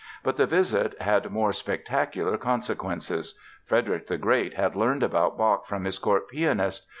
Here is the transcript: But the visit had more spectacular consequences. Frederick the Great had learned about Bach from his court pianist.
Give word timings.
But 0.23 0.35
the 0.35 0.47
visit 0.47 0.99
had 0.99 1.29
more 1.29 1.53
spectacular 1.53 2.35
consequences. 2.39 3.39
Frederick 3.65 4.07
the 4.07 4.17
Great 4.17 4.55
had 4.55 4.75
learned 4.75 5.03
about 5.03 5.37
Bach 5.37 5.67
from 5.67 5.83
his 5.83 5.99
court 5.99 6.27
pianist. 6.27 6.87